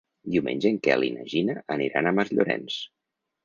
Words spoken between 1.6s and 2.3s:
aniran a